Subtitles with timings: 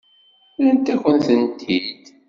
[0.63, 2.01] Rrant-akent-tent-id?